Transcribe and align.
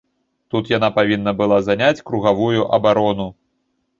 Тут 0.53 0.71
яна 0.77 0.89
павінна 0.95 1.33
была 1.41 1.59
заняць 1.67 2.03
кругавую 2.07 2.61
абарону. 2.79 3.31